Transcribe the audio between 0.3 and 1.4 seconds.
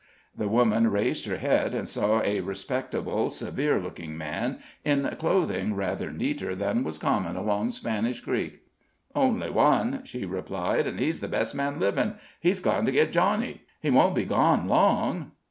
The woman raised her